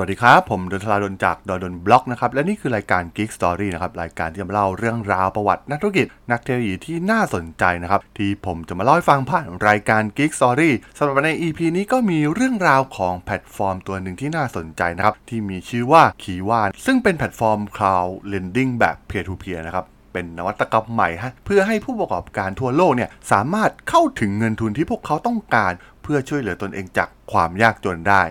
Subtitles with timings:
[0.00, 16.02] วัสดีครับ ผมดนทลาดนจากดนดนบล็อกนะครับ และนี่คือรายการ Geek Story นะครับ รายการที่จะมาเล่าเรื่องราวประวัตินักธุรกิจ นักเทคโนโลยีที่น่าสนใจนะครับ ที่ผมจะมาเล่าให้ฟังผ่านรายการ Geek Story สำหรับใน EP นี้ก็มีเรื่องราวของแพลตฟอร์มตัวหนึ่งที่น่าสนใจนะครับ ที่มีชื่อว่า
[16.22, 25.72] Kiva ซึ่งเป็นแพลตฟอร์ม Crowd Lending แบบ Peer to Peer นะครับเป็นนวัตกรรมใหม่ฮะเพื่อให้ผู้ประกอบการทั่วโลกเนี่ยสามารถเข้าถึงเงินทุนที่พวกเขาต้องการ
[26.02, 28.24] เพื่อช่วยเหลือตนเองจากความยากจนได้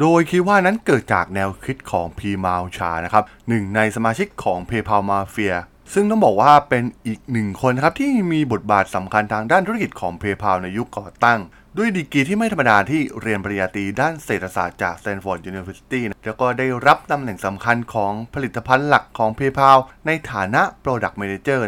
[0.00, 5.56] โดยคิดว่านั้นเกิดจากแนวคิดของพีมาลชานะครับหนึ่งในสมาชิกของ PayPal Mafia
[5.92, 11.40] ซึ่งต้องบอกว่าเป็นอีกหนึ่งคนครับที่มีบทบาทสำคัญทางด้านธุรกิจของ PayPal ในยุคก่อตั้ง
[11.76, 21.60] ด้วยดีกรีที่ไม่ธรรมดาที่เรียนปริญญาตรีด้านเศรษฐศาสตร์จาก Stanford University แล้วก็ได้รับตำแหน่งสำคัญของผลิตภัณฑ์หลักของ PayPal ในฐานะ Product Manager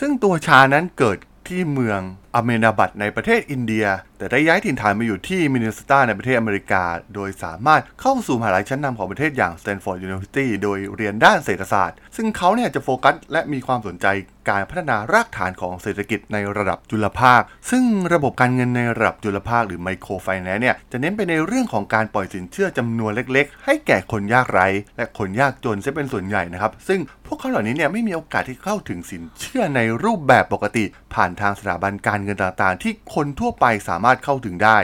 [0.00, 2.00] ซึ่งตัวชานั้นเกิดที่เมือง
[2.34, 3.86] อเมนาบัตในประเทศอินเดีย
[4.18, 14.06] แต่ได้ย้ายถิ่นฐานมาอยู่ที่มินนิสตาในประเทศอเมริกา โดยสามารถเข้าสู่มหาลัยชั้นนำของประเทศอย่าง Stanford University โดยเรียนด้านเศรษฐศาสตร์ ซึ่งเขาเนี่ยจะโฟกัสและมีความสนใจ
[14.50, 24.66] การพัฒนารากฐานของเศรษฐกิจในระดับจุลภาค ซึ่งระบบการเงินในระดับจุลภาคหรือไมโครไฟแนนซ์เนี่ยจะเน้นไปในเรื่องของการปล่อยสินเชื่อจำนวนเล็ก ๆ ให้แก่คนยากไร้
[24.96, 27.00] และคนยากจนซะเป็นส่วนใหญ่นะครับ ซึ่ง
[27.44, 34.78] ขาเหล่านี้เนี่ยไม่มีโอกาสที่เข้าถึงสินเชื่อในรูปแบบปกติ ผ่านทางสถาบันการเงินต่างๆ ที่คนทั่วไปสามารถเข้าถึงได้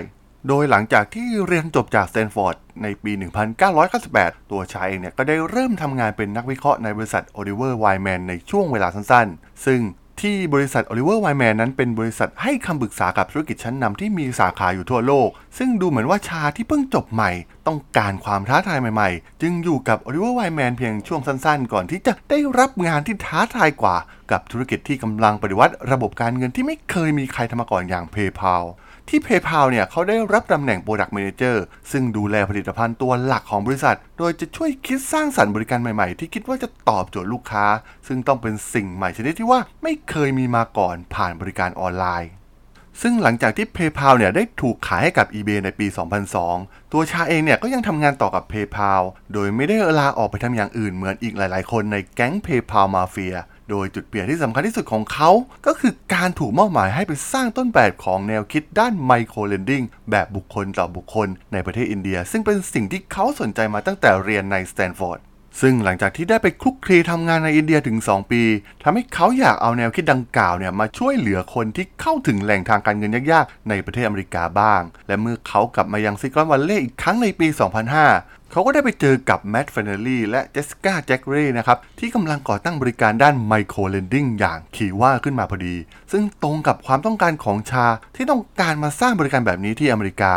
[0.48, 3.12] โดยหลังจากที่เรียนจบจากสแตนฟอร์ดในปี
[3.82, 9.80] 1998 ตัว Shah เองเนี่ยก็ได้เริ่มทำงานเป็นนักวิเคราะห์ในบริษัท Oliver Wyman ในช่วงเวลาสั้นๆ ซึ่ง
[10.22, 15.28] ที่บริษัท Oliver Wyman นั้นเป็นบริษัทให้คำปรึกษากับธุรกิจชั้นนำที่มีสาขาอยู่ทั่วโลก
[15.58, 17.30] ซึ่งดูเหมือนว่า Shah ที่เพิ่งจบใหม่
[17.66, 23.96] ต้องการความท้าทายใหม่ๆ จึงอยู่กับ Oliver Wyman เพียงช่วงสั้นๆ ก่อนที่จะได้รับงานที่ท้าทายกว่า
[24.30, 28.64] กับธุรกิจที่กำลังปฏิวัติ ระบบการเงินที่ไม่เคยมีใครทำมาก่อนอย่าง PayPal
[29.08, 31.56] ที่ PayPal เนี่ยเขาได้รับตำแหน่ง Product Manager
[31.90, 37.66] ซึ่งดูแลผลิตภัณฑ์ตัวหลักของบริษัท โดยจะช่วยคิดสร้างสรรค์บริการใหม่ๆ ที่คิดว่าจะตอบโจทย์ลูกค้า
[38.06, 42.30] ซึ่งต้องเป็นสิ่งใหม่ชนิดที่ว่าไม่เคยมีมาก่อนผ่านบริการออนไลน์
[43.02, 45.86] ซึ่งหลังจากที่ PayPal เนี่ยได้ถูกขายให้กับ eBay ในปี
[46.40, 49.02] 2002 ตัว Shah เองเนี่ยก็ยังทำงานต่อกับ PayPal
[49.32, 53.36] โดยไม่ได้ลาออกไปทำอย่างอื่นเหมือนอีกหลาย ๆ คนในแก๊ง PayPal Mafia
[53.70, 55.30] โดยจุดเปลี่ยนที่สำคัญที่สุดของเขา
[55.66, 65.20] ก็คือการถูกมอบหมายให้ไปสร้างต้นแบบของแนวคิดด้าน microlending แบบบุคคลต่อบุคคลในประเทศอินเดีย ซึ่งเป็นสิ่งที่เขาสนใจมาตั้งแต่เรียนในสแตนฟอร์ด
[65.60, 68.42] ซึ่งหลังจากที่ได้ไปคลุกคลีทำงานในอินเดียถึง 2 ปี
[68.82, 77.46] ทำให้เขาอยากเอาแนวคิดดังกล่าวเนี่ยมาช่วยเหลือคนที่เข้าถึงแหล่งทางการเงินยากๆ ในประเทศอเมริกาบ้าง และเมื่อเขากลับมายัง Silicon Valley อีกครั้งในปี
[77.96, 85.76] 2005 เขาก็ได้ไปเจอกับ Matt Flannery และ Jessica Jackley นะครับ ที่กำลังก่อตั้งบริการด้าน microlending อย่าง Kiva ขึ้นมาพอดี
[86.12, 87.86] ซึ่งตรงกับความต้องการของ Shah
[88.16, 90.34] ที่ต้องการมาสร้างบริการแบบนี้ที่อเมริกา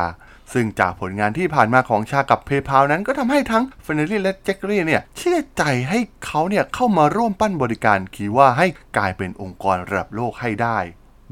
[0.53, 8.67] ซึ่งจากผลงานที่ผ่านมาของ Shah กับ PayPal นั้นก็ทำให้ทั้ง Flannery และ Jackley เนี่ยเชื่อใจให้เขาเนี่ยเข้ามาร่วมปั้นบริการคีว่าให้
[8.97, 10.79] กลายเป็นองค์กรระดับโลกให้ได้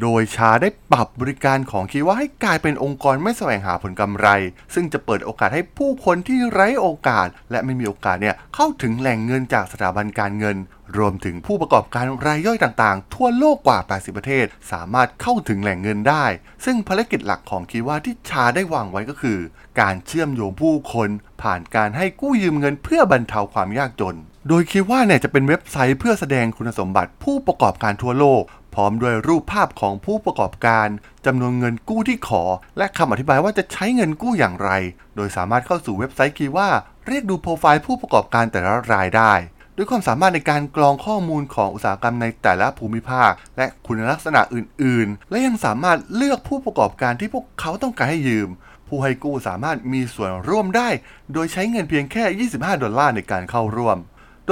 [0.01, 4.27] โดยชาได้ปรับบริการของคีว่าให้กลายเป็นองค์กรไม่แสวงหาผลกำไร
[4.73, 10.57] ซึ่งจะเปิดโอกาสให้ผู้คนที่ไร้โอกาส และไม่มีโอกาสเนี่ยเข้าถึงแหล่งเงินจากสถาบันการเงิน
[10.97, 16.25] รวมถึงผู้ประกอบการรายย่อยต่างๆ ทั่วโลกกว่า 80 ประเทศ สามารถเข้าถึงแหล่งเงินได้
[16.65, 19.39] ซึ่งภารกิจหลักของคีว่าที่ชาได้วางไว้ก็คือ
[19.79, 21.09] การเชื่อมโยงผู้คน
[21.41, 24.17] ผ่านการให้กู้ยืมเงินเพื่อบรรเทาความยากจน
[24.47, 28.43] โดยคิดว่าเนี่ยจะเป็นเว็บไซต์เพื่อแสดงคุณสมบัติผู้ประกอบการทั่วโลก
[28.79, 30.87] ร้อมด้วยรูปภาพของผู้ประกอบการ
[31.25, 32.43] จำนวนเงินกู้ที่ขอ
[32.77, 34.71] และคำอธิบายว่าจะใช้เงินกู้อย่างไร
[35.15, 36.69] โดยสามารถเข้าสู่เว็บไซต์คีว่า
[37.07, 39.33] เรียกดูโปรไฟล์ผู้ประกอบการแต่ละรายได้
[39.75, 48.49] ด้วยความสามารถในการกรองข้อมูลของอุตสาหกรรมในแต่ละภูมิภาค และคุณลักษณะอื่น ๆ และยังสามารถเลือกผู้ประกอบการที่พวกเขาต้องการให้ยืม
[48.87, 50.89] ผู้ให้กู้สามารถมีส่วนร่วมได้
[51.33, 53.97] โดยใช้เงินเพียงแค่ 25 ดอลลาร์ในการเข้าร่วม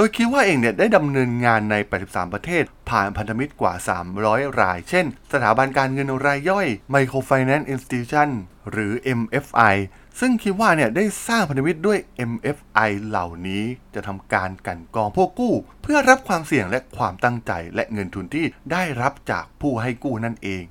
[0.00, 3.74] ดยคิดว่าเองเนี่ยได้ดำเนินงานใน 83 ประเทศ ผ่านพันธมิตรกว่า
[4.16, 8.28] 300 ราย เช่น สถาบันการเงินรายย่อย Microfinance Institution
[8.70, 9.74] หรือ MFI
[10.20, 11.98] ซึ่งคิดว่าเนี่ยได้สร้างพันธมิตรด้วย
[12.30, 13.64] MFI เหล่านี้
[13.94, 20.62] จะทำการกันกองพวกกู้ เพื่อรับความเสี่ยงและความตั้งใจและเงินทุนที่ได้รับจากผู้ให้กู้นั่นเอง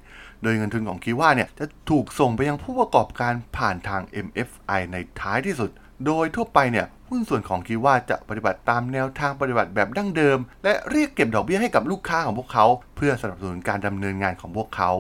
[0.41, 5.69] โดยเงินทุนของคิว่าเนี่ยจะถูกส่งไปยังผู้ประกอบการผ่านทาง MFI ในท้ายที่สุด
[6.06, 12.65] โดยทั่วไปเนี่ย หุ้นส่วนของคิว่าจะปฏิบัติตามแนวทางปฏิบัติแบบดั้งเดิม และเรียกเก็บดอกเบี้ยให้กับลูกค้าของพวกเขา
[12.95, 14.92] เพื่อสนับสนุนการดำเนินงานของพวกเขา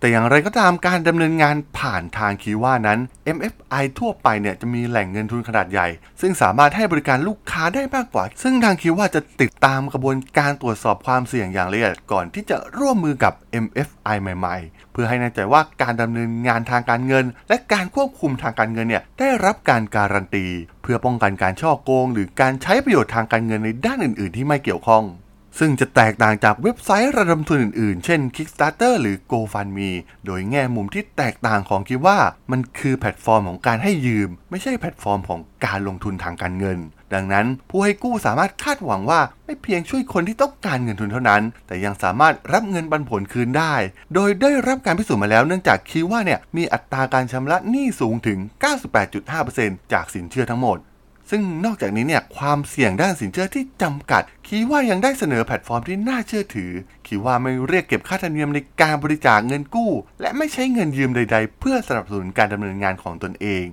[0.00, 2.98] แต่อย่างไรก็ตามการดำเนินงานผ่านทางคีว่านั้น
[3.36, 5.88] MFI ทั่วไปเนี่ยจะมีแหล่งเงินทุนขนาดใหญ่
[6.20, 13.32] ซึ่งสามารถให้บริการลูกค้าได้มากกว่า ซึ่งทางคีว่าจะติดตามกระบวนการตรวจสอบความเสี่ยงอย่างละเอียดก่อนที่จะร่วมมือกับ
[13.64, 20.46] MFI ใหม่ ๆ เพื่อให้แน่ใจว่าการดำเนินงานทางการเงิน และการควบคุมทางการเงินเนี่ยได้รับการการันตี
[20.82, 25.04] เพื่อป้องกันการช่อโกง หรือการใช้ประโยชน์ทางการเงินในด้านอื่น ๆ ที่ไม่เกี่ยวข้อง
[25.58, 29.90] ซึ่งจะแตกต่างจากเว็บไซต์ระดมทุนอื่นๆ เช่น Kickstarter หรือ GoFundMe
[30.26, 32.18] โดยแง่มุมที่แตกต่างของคิดว่า
[32.50, 36.78] มันคือแพลตฟอร์มของการให้ยืม ไม่ใช่แพลตฟอร์มของการลงทุนทางการเงิน
[37.14, 43.74] ดังนั้นผู้ให้กู้สามารถคาดหวังว่าไม่เพียงช่วยคนที่ต้องการเงินทุนเท่านั้น แต่ยังสามารถรับเงินปันผลคืนได้
[44.14, 48.38] โดยได้รับการพิสูจน์มาแล้วเนื่องจาก Kiva เนี่ยมีอัตราการชำระหนี้สูงถึง
[49.16, 50.78] 98.5%จากสินเชื่อทั้งหมด
[51.30, 56.72] ซึ่งนอกจากนี้เนี่ยความเสี่ยงด้านสินเชื่อที่จำกัด Kiva ยังได้เสนอแพลตฟอร์มที่น่าเชื่อถือ
[57.06, 63.64] Kiva ไม่เรียกเก็บค่าธรรมเนียมในการบริจาคเงินกู้ และไม่ใช้เงินยืมใด ๆ เพื่อสนับสนุนการดำเนินงานของตนเอง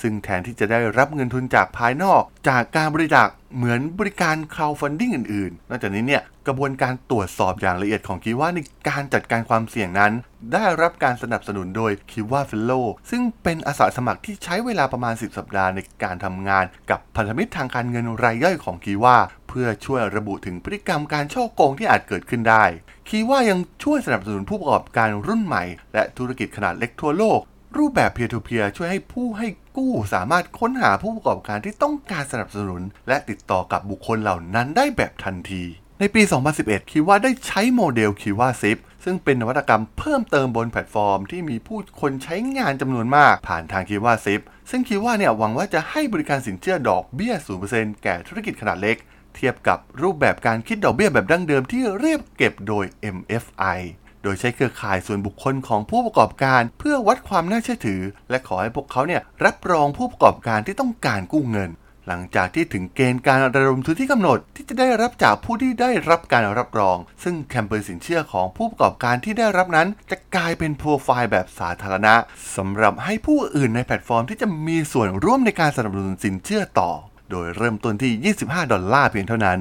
[0.00, 8.58] ซึ่งแทนที่จะได้รับเงินทุนจากภายนอก จากการบริจาคเหมือนบริการ crowdfunding อื่นๆ นอกจากนี้เนี่ยกระบวนการตรวจสอบอย่างละเอียดของคิว่าใน
[8.88, 10.12] การจัดการความเสี่ยงนั้น
[10.52, 12.72] ได้รับการสนับสนุนโดยคิว่าเฟลโล
[13.10, 19.16] ซึ่งเป็นอาสาสมัครที่ใช้เวลาประมาณ 10 สัปดาห์ในการทำงานกับพันธมิตรทางการเงินรายย่อยของคีว่า
[19.48, 22.64] เพื่อช่วยระบุถึงพฤติกรรมการช่อโกงที่อาจเกิดขึ้นได้
[23.08, 27.40] Kiva ยังช่วยสนับสนุนผู้ประกอบการรุ่นใหม่ และธุรกิจขนาดเล็กทั่วโลก
[27.78, 29.46] รูปแบบ peer-to-peer ช่วยให้ผู้ให้
[29.76, 35.64] กู้สามารถค้นหาผู้ประกอบการที่ต้องการสนับสนุน และติดต่อกับบุคคลเหล่านั้นได้แบบทันที
[36.00, 36.22] ในปี
[36.56, 44.40] 2011 Kiva ได้ใช้โมเดล Kiva Zip ซึ่งเป็นนวัตกรรมเพิ่มเติมบนแพลตฟอร์มที่มีผู้คนใช้งานจำนวนมากผ่านทาง Kiva Zip
[44.70, 47.34] ซึ่ง Kiva เนี่ยหวังว่าจะให้บริการสินเชื่อดอกเบี้ย
[47.68, 48.96] 0%แก่ธุรกิจขนาดเล็ก
[49.34, 52.84] เทียบกับรูปแบบการคิดดอกเบี้ยแบบดั้งเดิมที่เรียบเก็บโดย
[53.16, 53.78] MFI
[54.22, 61.70] โดยใช้เครือข่ายส่วนบุคคลของผู้ประกอบการ เพื่อวัดความน่าเชื่อถือ และขอให้พวกเขาเนี่ยรับรองผู้ประกอบการที่ต้องการกู้เงิน
[62.08, 72.14] หลังจากที่ถึงเกณฑ์การระดมทุนที่กำหนด ที่จะได้รับจากผู้ที่ได้รับการรับรอง ซึ่งแคมเปญสินเชื่อของผู้ประกอบการที่ได้รับนั้น จะกลายเป็นโปรไฟล์แบบสาธารณะ
[72.56, 76.90] สำหรับให้ผู้อื่นในแพลตฟอร์มที่จะมีส่วนร่วมในการสนับสนุนสินเชื่อต่อ
[77.30, 79.60] โดยเริ่มต้นที่ 25 ดอลลาร์เพียงเท่านั้น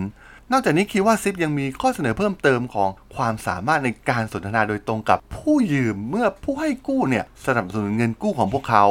[0.53, 8.85] นอกจากนี้ Kiva Zip ยังมีข้อเสนอเพิ่มเติมของความสามารถในการสนทนาโดยตรงกับผู้ยืมเมื่อผู้ให้กู้เนี่ยสนับสนุนเงินกู้ของพวกเขา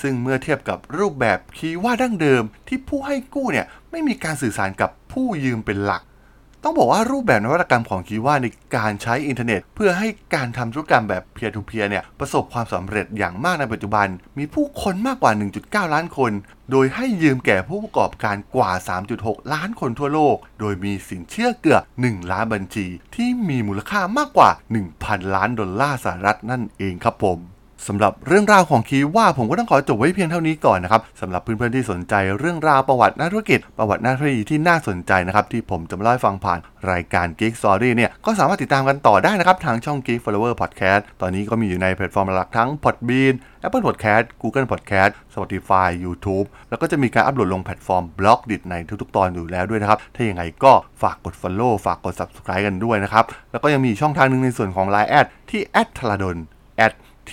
[0.00, 6.02] ซึ่งเมื่อเทียบกับรูปแบบ Kiva ดั้งเดิม ที่ผู้ให้กู้เนี่ยไม่มีการสื่อสารกับผู้ยืมเป็นหลัก
[6.68, 8.46] ต้องบอกว่ารูปแบบนวัตกรรมของ Kiva ใน
[8.76, 14.06] การใช้อินเทอร์เน็ต เพื่อให้การทำธุรกรรมแบบ peer-to-peer เนี่ยประสบความสำเร็จอย่างมากในปัจจุบัน
[14.38, 15.32] มีผู้คนมากกว่า
[15.62, 16.32] 1.9 ล้านคน
[16.70, 18.70] โดยให้ยืมแก่ผู้ประกอบการกว่า
[19.12, 24.50] 3.6 ล้านคนทั่วโลก โดยมีสินเชื่อเกือบ 1 ล้านบัญชี ที่มีมูลค่ามากกว่า
[24.92, 27.40] 1,000 ล้านดอลลาร์สหรัฐนั่นเองครับผม
[27.86, 36.58] สำหรับเรื่องราวของคีว่าผมก็ต้องขอจบไว้เพียงเท่านี้ก่อนนะครับสำหรับเพื่อนๆที่สนใจเรื่องราวประวัตินักธุรกิจ ประวัตินักธุรกิจที่น่าสนใจนะครับที่ผมจะมาเล่าฟังผ่าน
[36.90, 43.34] รายการ Geek Story เนี่ยก็สามารถติดตามกันต่อได้นะครับทางช่อง Geek Flower Podcast ตอนนี้ก็มีอยู่ในแพลตฟอร์มหลักทั้ง Podbean
[43.66, 50.72] Apple Podcast Google Podcast Spotify YouTube แล้วก็จะมีการอัปโหลดลงแพลตฟอร์ม Blockdit ในทุกๆ ตอนอยู่แล้วด้วยนะครับ ถ้าอย่างไรก็
[51.02, 55.60] ฝากกด Follow ฝากกด Subscribe กันด้วยนะครับ แล้วก็ยังมีช่องทางหนึ่งในส่วนของ Line add ที่
[55.96, 56.36] t h a l a d o n
[57.30, 57.32] t